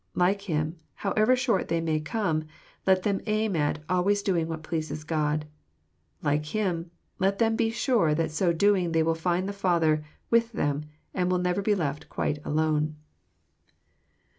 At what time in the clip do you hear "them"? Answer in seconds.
3.03-3.21, 7.37-7.55, 10.53-10.85